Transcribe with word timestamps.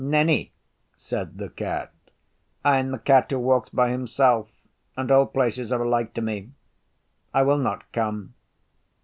'Nenni!' 0.03 0.51
said 0.97 1.37
the 1.37 1.47
Cat. 1.49 1.93
'I 2.65 2.77
am 2.79 2.89
the 2.89 2.97
Cat 2.97 3.29
who 3.29 3.37
walks 3.37 3.69
by 3.69 3.91
himself, 3.91 4.49
and 4.97 5.11
all 5.11 5.27
places 5.27 5.71
are 5.71 5.83
alike 5.83 6.15
to 6.15 6.21
me. 6.23 6.49
I 7.35 7.43
will 7.43 7.59
not 7.59 7.83
come. 7.93 8.33